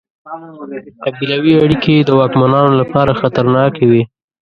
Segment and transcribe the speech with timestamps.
[1.03, 4.03] قبیلوي اړیکې یې د واکمنانو لپاره خطرناکې وې.